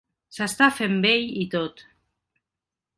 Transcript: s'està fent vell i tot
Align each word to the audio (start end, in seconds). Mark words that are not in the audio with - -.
s'està 0.37 0.69
fent 0.79 0.97
vell 1.05 1.29
i 1.45 1.47
tot 1.55 1.87